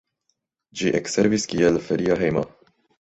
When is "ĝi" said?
0.79-0.89